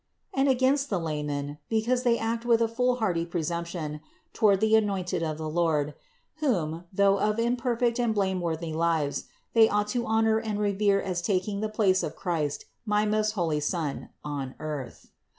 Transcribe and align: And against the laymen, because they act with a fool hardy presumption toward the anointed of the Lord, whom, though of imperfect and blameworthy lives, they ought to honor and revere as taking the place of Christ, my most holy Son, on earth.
And 0.33 0.49
against 0.49 0.89
the 0.89 0.99
laymen, 0.99 1.59
because 1.69 2.01
they 2.01 2.17
act 2.17 2.43
with 2.43 2.59
a 2.59 2.67
fool 2.67 2.95
hardy 2.95 3.23
presumption 3.23 4.01
toward 4.33 4.59
the 4.59 4.75
anointed 4.75 5.21
of 5.21 5.37
the 5.37 5.47
Lord, 5.47 5.93
whom, 6.37 6.85
though 6.91 7.19
of 7.19 7.37
imperfect 7.37 7.99
and 7.99 8.11
blameworthy 8.11 8.73
lives, 8.73 9.25
they 9.53 9.69
ought 9.69 9.89
to 9.89 10.07
honor 10.07 10.39
and 10.39 10.57
revere 10.59 10.99
as 10.99 11.21
taking 11.21 11.59
the 11.59 11.69
place 11.69 12.01
of 12.01 12.15
Christ, 12.15 12.65
my 12.83 13.05
most 13.05 13.33
holy 13.33 13.59
Son, 13.59 14.09
on 14.25 14.55
earth. 14.57 15.11